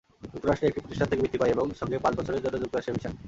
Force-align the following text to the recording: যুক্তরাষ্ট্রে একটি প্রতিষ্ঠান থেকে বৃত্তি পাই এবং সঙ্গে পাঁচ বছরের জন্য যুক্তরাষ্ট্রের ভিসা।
যুক্তরাষ্ট্রে 0.33 0.69
একটি 0.69 0.81
প্রতিষ্ঠান 0.83 1.07
থেকে 1.09 1.21
বৃত্তি 1.21 1.37
পাই 1.41 1.51
এবং 1.55 1.65
সঙ্গে 1.81 1.97
পাঁচ 2.03 2.13
বছরের 2.19 2.43
জন্য 2.45 2.55
যুক্তরাষ্ট্রের 2.63 2.95
ভিসা। 2.97 3.09